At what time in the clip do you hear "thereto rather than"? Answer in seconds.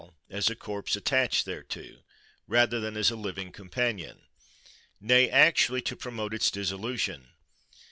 1.45-2.97